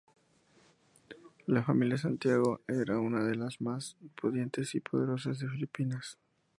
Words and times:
La 1.45 1.61
familia 1.61 1.95
Santiago 1.95 2.61
era 2.67 2.97
una 2.99 3.23
de 3.23 3.35
las 3.35 3.61
más 3.61 3.97
pudientes 4.19 4.73
y 4.73 4.79
poderosas 4.79 5.37
de 5.37 5.47
Filipinas. 5.47 6.17